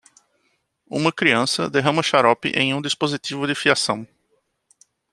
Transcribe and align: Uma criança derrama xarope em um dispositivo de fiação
Uma 0.89 1.11
criança 1.13 1.69
derrama 1.69 2.01
xarope 2.01 2.49
em 2.55 2.73
um 2.73 2.81
dispositivo 2.81 3.45
de 3.45 3.53
fiação 3.53 4.07